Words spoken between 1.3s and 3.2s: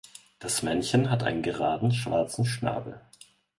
geraden schwarzen Schnabel.